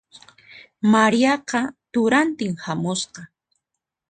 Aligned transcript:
Mariaqa 0.93 1.59
turantin 1.91 2.53
hamusqa. 2.65 3.21